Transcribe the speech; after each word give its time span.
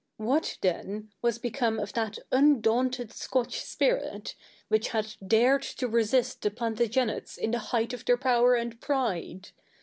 What, 0.17 0.57
then, 0.61 1.11
was 1.21 1.37
become 1.37 1.79
of 1.79 1.93
that 1.93 2.17
undaunted 2.31 3.13
Scotch 3.13 3.61
spirit, 3.61 4.33
which 4.67 4.87
had 4.87 5.13
dared 5.23 5.61
to 5.61 5.87
resist 5.87 6.41
the 6.41 6.49
Plantagenets 6.49 7.37
in 7.37 7.51
the 7.51 7.59
height 7.59 7.93
of 7.93 8.05
their 8.05 8.17
power 8.17 8.55
and 8.55 8.81
pride? 8.81 9.51